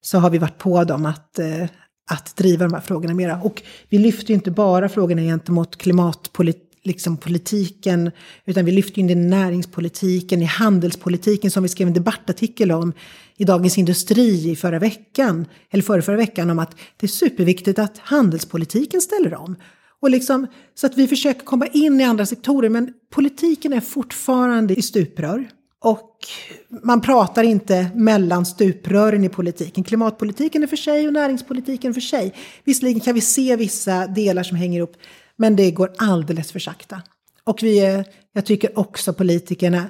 [0.01, 1.63] så har vi varit på dem att, eh,
[2.11, 3.41] att driva de här frågorna mera.
[3.41, 8.11] Och vi lyfter ju inte bara frågorna gentemot klimatpolitiken liksom politiken,
[8.45, 12.93] utan vi lyfter in det i näringspolitiken, i handelspolitiken som vi skrev en debattartikel om
[13.37, 17.79] i Dagens Industri i förra veckan, eller förra, förra veckan, om att det är superviktigt
[17.79, 19.55] att handelspolitiken ställer om.
[20.05, 24.73] Och liksom, så att vi försöker komma in i andra sektorer, men politiken är fortfarande
[24.73, 25.49] i stuprör.
[25.79, 26.17] Och
[26.83, 29.83] man pratar inte mellan stuprören i politiken.
[29.83, 32.33] Klimatpolitiken är för sig och näringspolitiken för sig.
[32.63, 34.97] Visserligen kan vi se vissa delar som hänger ihop,
[35.35, 37.01] men det går alldeles för sakta.
[37.43, 39.87] Och vi är, jag tycker också politikerna,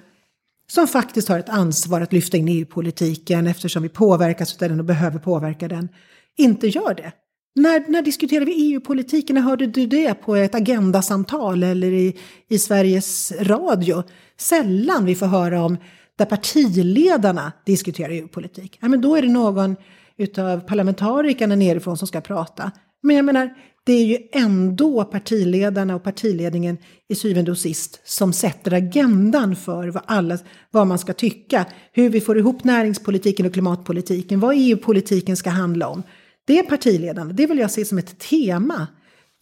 [0.68, 4.86] som faktiskt har ett ansvar att lyfta in EU-politiken eftersom vi påverkas av den och
[4.86, 5.90] behöver påverka den,
[6.38, 7.12] inte gör det.
[7.56, 9.36] När, när diskuterar vi EU-politiken?
[9.36, 12.16] När hörde du det på ett agendasamtal eller i,
[12.48, 14.04] i Sveriges Radio?
[14.38, 15.78] Sällan vi får höra om
[16.18, 18.78] där partiledarna diskuterar EU-politik.
[18.82, 19.76] Ja, men då är det någon
[20.18, 22.72] utav parlamentarikerna nerifrån som ska prata.
[23.04, 23.54] Men jag menar,
[23.86, 29.88] det är ju ändå partiledarna och partiledningen i syvende och sist som sätter agendan för
[29.88, 30.38] vad, alla,
[30.72, 31.66] vad man ska tycka.
[31.92, 36.04] Hur vi får ihop näringspolitiken och klimatpolitiken, vad EU-politiken ska handla om.
[36.46, 38.88] Det är partiledarna, det vill jag se som ett tema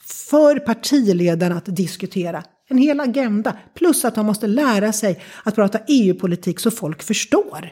[0.04, 2.44] för partiledarna att diskutera.
[2.70, 7.70] En hel agenda, plus att de måste lära sig att prata EU-politik så folk förstår.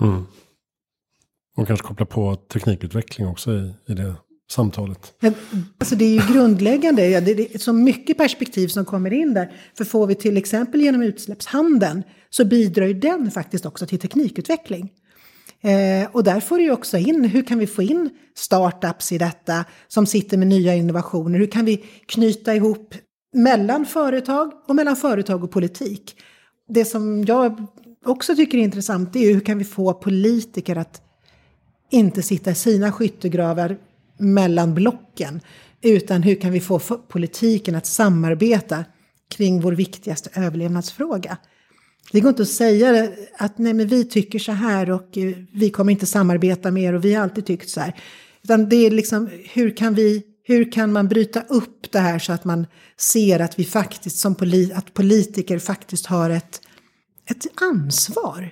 [0.00, 0.24] Mm.
[1.56, 4.14] Och kanske koppla på teknikutveckling också i, i det
[4.50, 5.12] samtalet.
[5.78, 9.52] Alltså det är ju grundläggande, det är så mycket perspektiv som kommer in där.
[9.74, 14.92] För får vi till exempel genom utsläppshandeln så bidrar ju den faktiskt också till teknikutveckling.
[15.66, 19.18] Eh, och där får du ju också in, hur kan vi få in startups i
[19.18, 21.38] detta som sitter med nya innovationer?
[21.38, 22.94] Hur kan vi knyta ihop
[23.34, 26.16] mellan företag och mellan företag och politik?
[26.68, 27.66] Det som jag
[28.04, 31.02] också tycker är intressant är hur kan vi få politiker att
[31.90, 33.78] inte sitta i sina skyttegravar
[34.18, 35.40] mellan blocken.
[35.82, 38.84] Utan hur kan vi få politiken att samarbeta
[39.30, 41.36] kring vår viktigaste överlevnadsfråga.
[42.12, 45.70] Det går inte att säga att nej men vi tycker så här och eh, vi
[45.70, 47.94] kommer inte samarbeta mer och vi har alltid tyckt så här.
[48.42, 52.32] Utan det är liksom hur kan vi, hur kan man bryta upp det här så
[52.32, 52.66] att man
[52.98, 56.60] ser att vi faktiskt som poli att politiker faktiskt har ett,
[57.30, 58.50] ett ansvar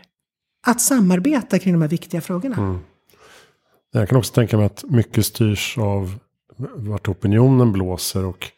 [0.67, 2.57] att samarbeta kring de här viktiga frågorna.
[2.57, 2.79] Mm.
[3.93, 6.19] Jag kan också tänka mig att mycket styrs av
[6.77, 8.51] vart opinionen blåser och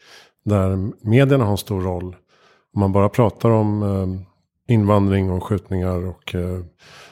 [0.44, 2.16] där medierna har en stor roll.
[2.74, 4.36] Om man bara pratar om eh,
[4.66, 6.61] invandring och skjutningar och eh,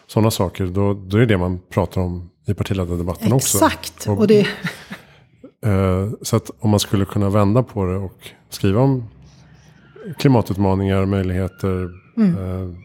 [0.06, 3.56] sådana saker, då, då är det det man pratar om i partiledardebatten också.
[3.56, 4.06] Exakt.
[4.06, 4.46] Och, och det...
[5.66, 9.04] Eh, så att om man skulle kunna vända på det och skriva om
[10.18, 12.76] klimatutmaningar, möjligheter, mm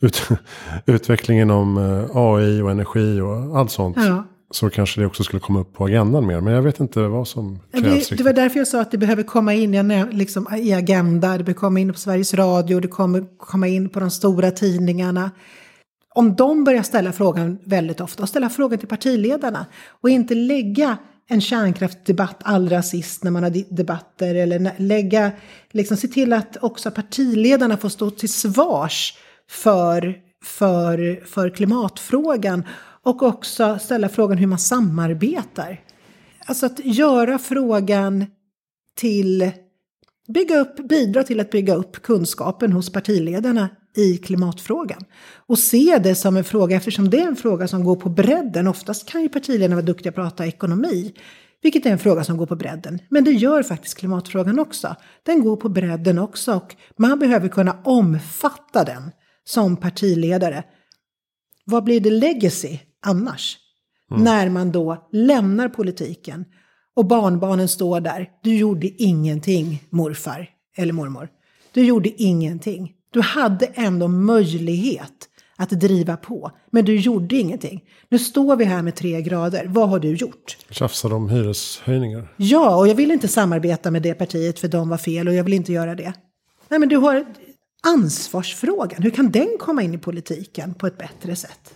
[0.00, 0.28] ut,
[0.86, 3.96] utvecklingen om eh, AI och energi och allt sånt.
[3.96, 4.24] Ja.
[4.50, 6.40] Så kanske det också skulle komma upp på agendan mer.
[6.40, 8.08] Men jag vet inte vad som krävs.
[8.08, 11.28] Det, det var därför jag sa att det behöver komma in jag, liksom, i agenda.
[11.28, 12.80] Det behöver komma in på Sveriges Radio.
[12.80, 15.30] Det kommer komma in på de stora tidningarna.
[16.14, 19.66] Om de börjar ställa frågan väldigt ofta och ställa frågan till partiledarna.
[20.00, 24.34] Och inte lägga en kärnkraftsdebatt allra sist när man har debatter.
[24.34, 25.30] Eller lägga,
[25.70, 29.14] liksom se till att också partiledarna får stå till svars
[29.50, 32.64] för, för, för klimatfrågan
[33.04, 35.80] och också ställa frågan hur man samarbetar.
[36.44, 38.26] Alltså att göra frågan
[38.96, 39.50] till,
[40.28, 45.04] bygga upp, bidra till att bygga upp kunskapen hos partiledarna i klimatfrågan.
[45.46, 48.66] Och se det som en fråga, eftersom det är en fråga som går på bredden.
[48.66, 51.14] Oftast kan ju partiledarna vara duktiga på att prata ekonomi,
[51.62, 52.98] vilket är en fråga som går på bredden.
[53.08, 54.96] Men det gör faktiskt klimatfrågan också.
[55.22, 59.10] Den går på bredden också och man behöver kunna omfatta den
[59.44, 60.64] som partiledare.
[61.64, 63.58] Vad blir det legacy annars?
[64.10, 64.24] Mm.
[64.24, 66.44] När man då lämnar politiken
[66.96, 68.28] och barnbarnen står där.
[68.42, 71.28] Du gjorde ingenting morfar eller mormor.
[71.72, 72.92] Du gjorde ingenting.
[73.12, 76.50] Du hade ändå möjlighet att driva på.
[76.70, 77.84] Men du gjorde ingenting.
[78.08, 79.66] Nu står vi här med tre grader.
[79.68, 80.56] Vad har du gjort?
[80.70, 82.34] Tjafsade om hyreshöjningar.
[82.36, 85.44] Ja, och jag vill inte samarbeta med det partiet för de var fel och jag
[85.44, 86.12] vill inte göra det.
[86.68, 87.26] Nej, men du har,
[87.86, 91.74] ansvarsfrågan, hur kan den komma in i politiken på ett bättre sätt?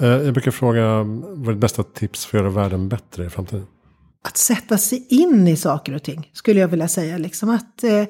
[0.00, 3.30] Eh, jag brukar fråga, vad är ditt bästa tips för att göra världen bättre i
[3.30, 3.66] framtiden?
[4.24, 7.18] Att sätta sig in i saker och ting, skulle jag vilja säga.
[7.18, 8.04] Liksom att, eh,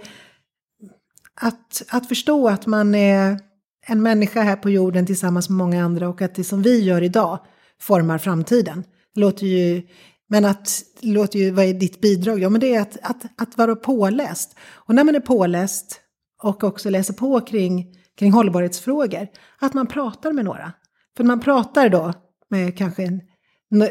[1.40, 3.40] att, att förstå att man är
[3.86, 7.02] en människa här på jorden tillsammans med många andra och att det som vi gör
[7.02, 7.38] idag
[7.80, 8.84] formar framtiden.
[9.14, 9.82] Låter ju
[10.30, 12.38] Men att, låter ju, vad är ditt bidrag?
[12.40, 14.56] Ja, men det är att, att, att vara påläst.
[14.70, 16.00] Och när man är påläst
[16.42, 17.86] och också läser på kring,
[18.18, 20.72] kring hållbarhetsfrågor, att man pratar med några.
[21.18, 22.12] För man pratar då
[22.50, 23.20] med kanske en,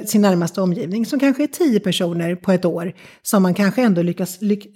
[0.07, 4.01] sin närmaste omgivning, som kanske är tio personer på ett år, som man kanske ändå
[4.01, 4.67] lyckas, lyck,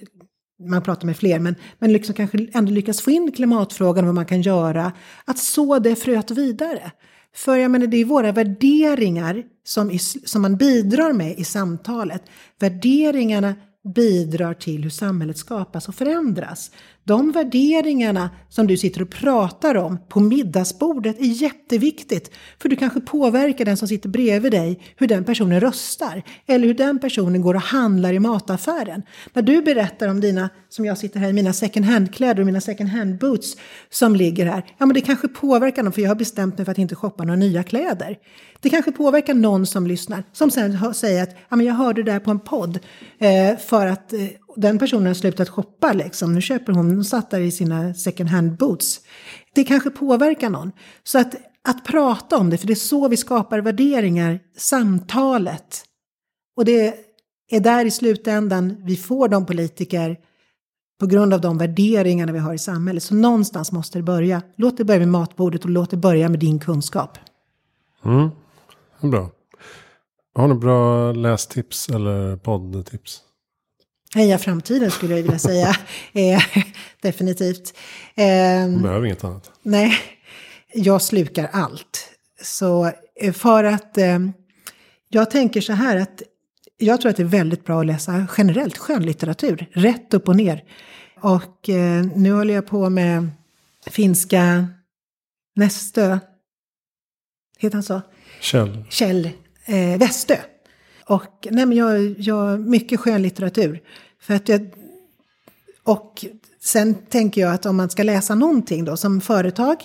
[0.69, 4.15] man pratar med fler, men, men liksom kanske ändå lyckas få in klimatfrågan och vad
[4.15, 4.91] man kan göra,
[5.25, 6.91] att så det fröet vidare.
[7.35, 12.23] För jag menar, det är våra värderingar som, i, som man bidrar med i samtalet.
[12.59, 13.55] Värderingarna
[13.95, 16.71] bidrar till hur samhället skapas och förändras.
[17.03, 22.31] De värderingarna som du sitter och pratar om på middagsbordet är jätteviktigt.
[22.61, 26.23] För du kanske påverkar den som sitter bredvid dig, hur den personen röstar.
[26.47, 29.03] Eller hur den personen går och handlar i mataffären.
[29.33, 32.61] När du berättar om dina, som jag sitter här i mina second hand-kläder och mina
[32.61, 33.57] second hand-boots
[33.89, 34.65] som ligger här.
[34.77, 37.23] Ja men det kanske påverkar dem för jag har bestämt mig för att inte shoppa
[37.23, 38.17] några nya kläder.
[38.59, 40.23] Det kanske påverkar någon som lyssnar.
[40.33, 42.79] Som sen säger att ja, men jag hörde det där på en podd.
[43.19, 44.19] Eh, för att eh,
[44.55, 46.33] den personen har slutat shoppa liksom.
[46.33, 48.99] Nu köper hon, hon satt där i sina second hand boots.
[49.53, 50.71] Det kanske påverkar någon.
[51.03, 51.35] Så att,
[51.67, 55.83] att prata om det, för det är så vi skapar värderingar, samtalet.
[56.57, 56.95] Och det
[57.51, 60.17] är där i slutändan vi får de politiker
[60.99, 63.03] på grund av de värderingarna vi har i samhället.
[63.03, 64.41] Så någonstans måste det börja.
[64.55, 67.17] Låt det börja med matbordet och låt det börja med din kunskap.
[68.05, 68.29] Mm,
[69.01, 69.29] bra.
[70.33, 73.21] Har du bra lästips eller poddtips?
[74.15, 75.75] Heja framtiden skulle jag vilja säga.
[76.13, 76.43] eh,
[77.01, 77.77] definitivt.
[78.15, 78.25] Eh,
[78.67, 79.51] du behöver inget annat.
[79.61, 79.97] Nej,
[80.73, 82.09] jag slukar allt.
[82.41, 84.19] Så eh, för att eh,
[85.09, 86.21] jag tänker så här att
[86.77, 90.63] jag tror att det är väldigt bra att läsa generellt skönlitteratur, rätt upp och ner.
[91.21, 93.29] Och eh, nu håller jag på med
[93.87, 94.67] finska
[95.55, 96.19] Nästö,
[97.59, 98.01] heter han så?
[98.39, 98.85] Kjell.
[98.89, 99.29] Kjell
[99.65, 100.35] eh, Westö.
[101.05, 103.81] Och nej, men jag, jag mycket skönlitteratur.
[104.21, 104.69] För att jag,
[105.83, 106.25] och
[106.59, 109.75] sen tänker jag att om man ska läsa någonting då som företag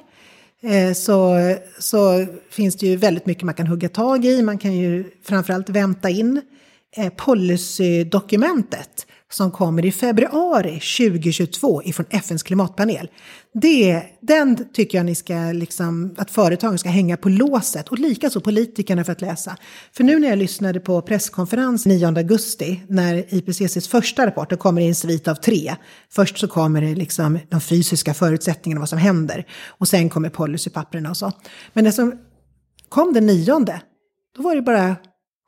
[0.63, 1.37] eh, så,
[1.79, 4.43] så finns det ju väldigt mycket man kan hugga tag i.
[4.43, 6.41] Man kan ju framförallt vänta in
[6.97, 13.11] eh, policydokumentet som kommer i februari 2022 ifrån FNs klimatpanel.
[13.55, 18.41] Det, den tycker jag ni ska, liksom, att företagen ska hänga på låset och likaså
[18.41, 19.57] politikerna för att läsa.
[19.93, 24.81] För nu när jag lyssnade på presskonferens 9 augusti när IPCCs första rapport, då kommer
[24.81, 25.75] i en svit av tre.
[26.13, 29.47] Först så kommer det liksom de fysiska förutsättningarna, vad som händer.
[29.69, 31.33] Och sen kommer policypapperna och så.
[31.73, 32.15] Men det som
[32.89, 33.81] kom den nionde,
[34.37, 34.97] då var det bara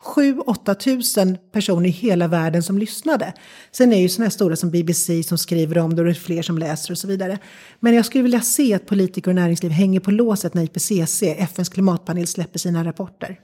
[0.04, 3.32] 7-8 tusen personer i hela världen som lyssnade.
[3.72, 6.14] Sen är ju sådana här stora som BBC som skriver om det och det är
[6.14, 7.38] fler som läser och så vidare.
[7.80, 11.68] Men jag skulle vilja se att politiker och näringsliv hänger på låset när IPCC, FNs
[11.68, 13.40] klimatpanel, släpper sina rapporter.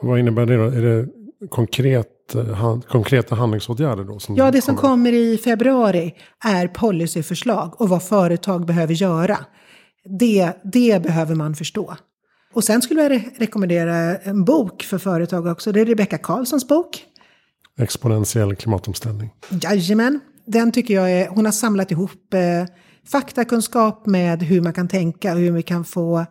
[0.00, 0.64] Vad innebär det då?
[0.64, 1.08] Är det
[1.48, 4.18] konkret, han, konkreta handlingsåtgärder då?
[4.18, 4.94] Som ja, det som kommer.
[4.94, 9.38] kommer i februari är policyförslag och vad företag behöver göra.
[10.18, 11.96] Det, det behöver man förstå.
[12.52, 15.72] Och sen skulle jag re rekommendera en bok för företag också.
[15.72, 17.04] Det är Rebecka Karlssons bok.
[17.78, 19.30] Exponentiell klimatomställning.
[19.62, 20.20] Jajamän.
[20.46, 22.40] Den tycker jag är, hon har samlat ihop eh,
[23.06, 26.26] faktakunskap med hur man kan tänka och hur vi kan få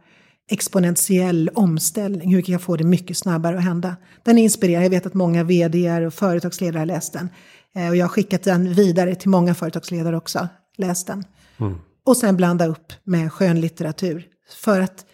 [0.49, 3.95] exponentiell omställning, hur vi kan få det mycket snabbare att hända.
[4.23, 7.30] Den är inspirerande, jag vet att många vd och företagsledare har läst den.
[7.75, 11.23] Eh, och jag har skickat den vidare till många företagsledare också, läst den.
[11.60, 11.77] Mm.
[12.06, 14.25] Och sen blanda upp med skönlitteratur.
[14.63, 15.06] För att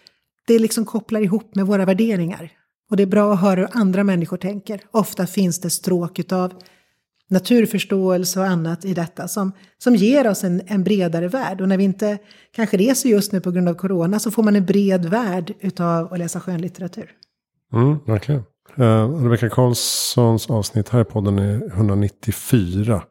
[0.46, 2.50] det liksom kopplar ihop med våra värderingar.
[2.90, 4.80] Och det är bra att höra hur andra människor tänker.
[4.90, 6.52] Ofta finns det stråk av
[7.30, 11.60] naturförståelse och annat i detta som, som ger oss en, en bredare värld.
[11.60, 12.18] Och när vi inte
[12.56, 16.12] kanske reser just nu på grund av corona så får man en bred värld utav
[16.12, 17.10] att läsa skönlitteratur.
[17.72, 18.42] Mm, verkligen.
[18.78, 23.02] Uh, Rebecka Karlssons avsnitt här i podden är 194.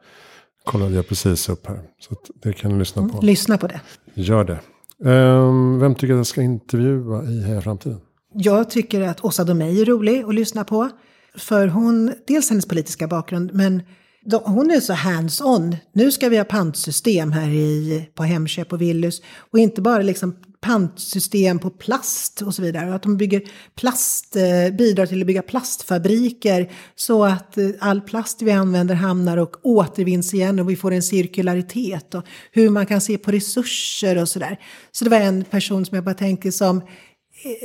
[0.65, 1.82] Kollade jag precis upp här.
[2.00, 3.13] Så det kan du lyssna på.
[3.13, 3.82] Mm, lyssna på det.
[4.13, 4.60] Gör det.
[5.04, 8.00] Um, vem tycker att jag ska intervjua i Heja Framtiden?
[8.34, 10.89] Jag tycker att Åsa Domeij är rolig att lyssna på.
[11.38, 13.84] För hon, dels hennes politiska bakgrund, men
[14.26, 15.76] de, hon är så hands-on.
[15.94, 19.22] Nu ska vi ha pantsystem här i, på Hemköp och Willys.
[19.52, 22.95] Och inte bara liksom pantsystem på plast och så vidare.
[22.95, 23.41] Att de bygger
[23.76, 29.38] plast, eh, bidrar till att bygga plastfabriker så att eh, all plast vi använder hamnar
[29.38, 32.15] och återvinns igen och vi får en cirkularitet.
[32.15, 34.60] Och hur man kan se på resurser och sådär.
[34.92, 36.83] Så det var en person som jag bara tänker som eh,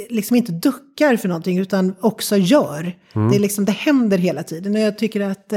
[0.08, 2.96] liksom inte duckar för någonting utan också gör.
[3.14, 3.30] Mm.
[3.30, 5.52] Det, är liksom, det händer hela tiden och jag tycker att,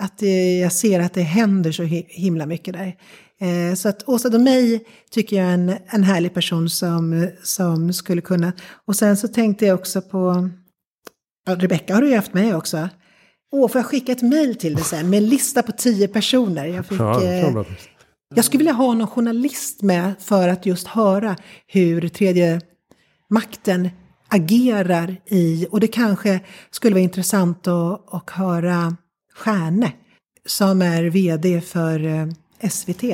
[0.00, 0.22] att
[0.60, 2.96] jag ser att det händer så himla mycket där.
[3.40, 8.20] Eh, så att Åsa Domeij tycker jag är en, en härlig person som, som skulle
[8.20, 8.52] kunna.
[8.84, 10.48] Och sen så tänkte jag också på,
[11.46, 12.88] ja, Rebecka har du ju haft med också.
[13.52, 16.66] Åh, får jag skicka ett mejl till dig sen med en lista på tio personer?
[16.66, 17.56] Jag, fick, Ja, eh,
[18.34, 21.36] jag skulle vilja ha någon journalist med för att just höra
[21.66, 22.60] hur tredje
[23.30, 23.88] makten
[24.28, 28.96] agerar i, och det kanske skulle vara intressant att, att höra
[29.34, 29.92] Stjärne,
[30.46, 32.26] som är vd för eh,
[32.70, 33.04] SVT.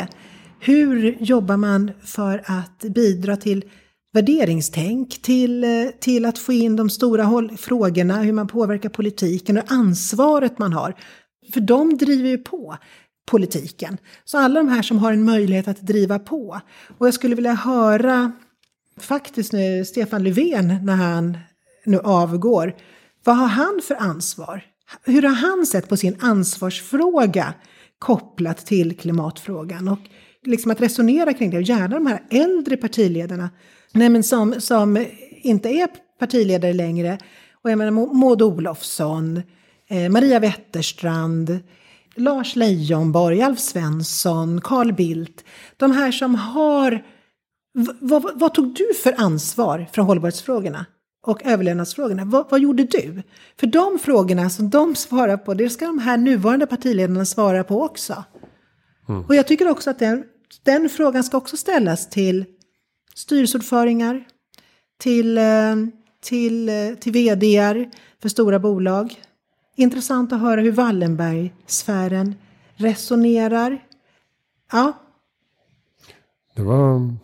[0.61, 3.65] Hur jobbar man för att bidra till
[4.13, 5.65] värderingstänk, till,
[6.01, 10.73] till att få in de stora håll, frågorna, hur man påverkar politiken och ansvaret man
[10.73, 10.95] har.
[11.53, 12.77] För de driver ju på
[13.31, 13.99] politiken.
[14.25, 16.61] Så alla de här som har en möjlighet att driva på.
[16.99, 18.33] Och jag skulle vilja höra
[19.01, 21.39] faktiskt nu Stefan Löfven när han
[21.85, 22.75] nu avgår.
[23.25, 24.65] Vad har han för ansvar?
[25.05, 27.55] Hur har han sett på sin ansvarsfråga
[27.99, 29.89] kopplat till klimatfrågan?
[29.89, 29.99] Och
[30.43, 33.51] liksom att resonera kring det och gärna de här äldre partiledarna
[33.93, 35.07] nej men som, som
[35.43, 35.89] inte är
[36.19, 37.19] partiledare längre.
[37.63, 39.43] Och jag menar Maud Olofsson,
[39.89, 41.59] eh, Maria Wetterstrand,
[42.17, 45.45] Lars Leijonborg, Alf Svensson, Carl Bildt.
[45.77, 47.03] De här som har
[47.79, 50.87] V- vad, vad tog du för ansvar för hållbarhetsfrågorna
[51.27, 52.25] och överlevnadsfrågorna?
[52.25, 53.23] Vad, vad gjorde du?
[53.61, 57.83] För de frågorna som de svarar på, det ska de här nuvarande partiledarna svara på
[57.83, 58.25] också.
[59.29, 60.25] Och jag tycker också att den,
[60.63, 62.45] den frågan ska också ställas till
[63.15, 64.25] styrelseordföringar,
[64.99, 65.45] till, eh,
[66.23, 67.91] till, eh, till vdar
[68.23, 69.15] för stora bolag.
[69.77, 72.35] Intressant att höra hur Wallenberg-sfären
[72.77, 73.85] resonerar.
[74.73, 74.93] Ja,
[76.55, 77.15] Det var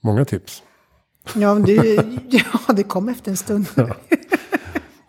[0.00, 0.62] många tips.
[1.34, 1.74] Ja, men du,
[2.30, 3.66] ja, det kom efter en stund.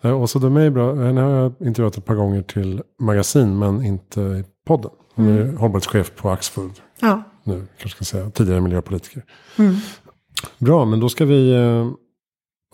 [0.02, 0.94] Eh, Åsa Domeij är bra.
[0.94, 4.90] Henne har jag intervjuat ett par gånger till magasin men inte i podden.
[5.14, 7.66] Hon är hållbarhetschef på Axfood Ja, nu.
[7.78, 9.24] Kanske ska säga tidigare miljöpolitiker.
[10.58, 11.86] Bra, men då ska vi eh,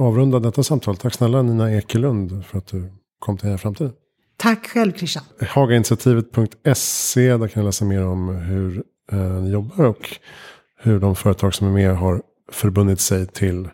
[0.00, 0.96] avrunda detta samtal.
[0.96, 3.92] Tack snälla Nina Ekelund för att du kom till Heja Framtiden.
[4.36, 5.24] tack själv Christian.
[5.48, 8.82] Hagainitiativet.se, där kan ni läsa mer om hur
[9.12, 10.16] eh, ni jobbar och
[10.78, 12.22] hur de företag som är med har
[12.52, 13.68] förbundit sig till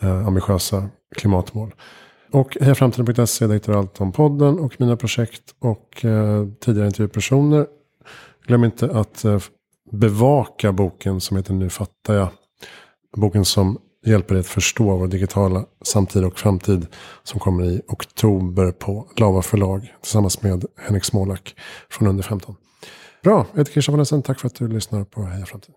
[0.00, 1.74] eh, ambitiösa klimatmål.
[2.32, 7.66] Och hejaframtiden.se, där hittar du allt om podden och mina projekt och eh, tidigare intervjupersoner.
[8.46, 9.40] Glöm inte att eh,
[9.92, 12.28] bevaka boken som heter Nu fattar jag.
[13.16, 16.86] Boken som hjälper dig att förstå vår digitala samtid och framtid.
[17.22, 21.54] Som kommer i oktober på Lava förlag tillsammans med Henrik Smålack
[21.90, 22.56] från Under 15.
[23.22, 24.22] Bra, jag heter Christian von Essen.
[24.22, 25.74] Tack för att du lyssnar på Heja Framtiden.